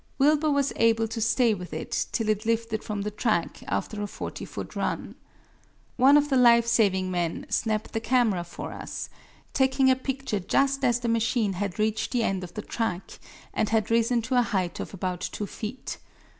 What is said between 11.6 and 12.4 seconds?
reached the